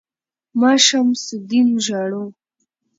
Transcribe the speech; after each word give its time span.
ـ 0.31 0.59
ما 0.59 0.71
شمس 0.85 1.23
الدين 1.37 1.67
ژاړو 1.85 2.25